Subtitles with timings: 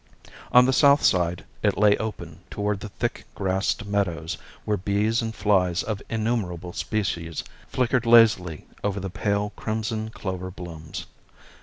[0.51, 4.35] On the south side it lay open toward the thick grassed meadows,
[4.65, 11.05] where bees and flies of innumerable species flickered lazily over the pale crimson clover blooms.